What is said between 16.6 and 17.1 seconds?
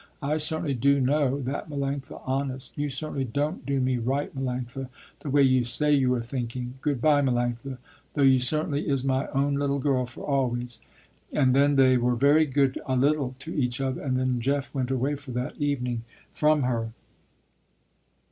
her.